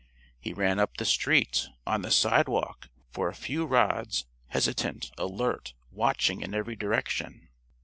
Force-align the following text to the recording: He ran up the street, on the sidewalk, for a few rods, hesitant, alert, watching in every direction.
He 0.39 0.51
ran 0.51 0.79
up 0.79 0.97
the 0.97 1.05
street, 1.05 1.67
on 1.85 2.01
the 2.01 2.09
sidewalk, 2.09 2.89
for 3.11 3.29
a 3.29 3.35
few 3.35 3.67
rods, 3.67 4.25
hesitant, 4.47 5.11
alert, 5.15 5.75
watching 5.91 6.41
in 6.41 6.55
every 6.55 6.75
direction. 6.75 7.49